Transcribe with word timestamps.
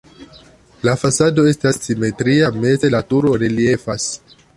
La 0.87 0.93
fasado 1.01 1.45
estas 1.49 1.79
simetria, 1.83 2.47
meze 2.63 2.91
la 2.95 3.03
turo 3.13 3.35
reliefas. 3.45 4.09